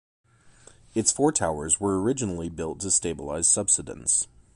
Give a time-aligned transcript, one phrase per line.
[0.95, 4.27] Its four towers were originally built to stabilise subsidence.